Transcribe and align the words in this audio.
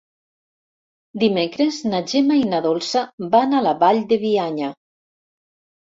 Dimecres 1.23 1.77
na 1.91 2.01
Gemma 2.13 2.39
i 2.41 2.47
na 2.53 2.63
Dolça 2.69 3.05
van 3.37 3.53
a 3.53 3.61
la 3.67 3.77
Vall 3.85 4.03
de 4.15 4.19
Bianya. 4.27 4.71